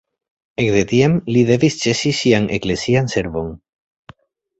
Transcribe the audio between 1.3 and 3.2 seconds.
li devis ĉesi sian eklezian